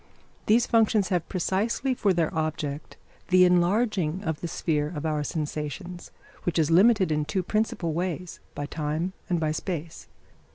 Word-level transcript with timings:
These 0.47 0.65
functions 0.65 1.09
have 1.09 1.29
precisely 1.29 1.93
for 1.93 2.11
their 2.11 2.33
object 2.33 2.97
the 3.27 3.45
enlarging 3.45 4.23
of 4.23 4.41
the 4.41 4.47
sphere 4.47 4.91
of 4.95 5.05
our 5.05 5.23
sensations, 5.23 6.09
which 6.41 6.57
is 6.57 6.71
limited 6.71 7.11
in 7.11 7.23
two 7.23 7.43
principal 7.43 7.93
ways, 7.93 8.39
by 8.55 8.65
time 8.65 9.13
and 9.29 9.39
by 9.39 9.51
space. 9.51 10.07